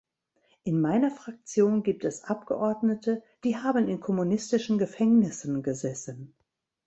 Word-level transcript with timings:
In 0.63 0.81
meiner 0.81 1.11
Fraktion 1.11 1.83
gibt 1.83 2.05
es 2.05 2.23
Abgeordnete, 2.23 3.21
die 3.43 3.57
haben 3.57 3.87
in 3.87 3.99
kommunistischen 3.99 4.79
Gefängnissen 4.79 5.61
gesessen. 5.61 6.33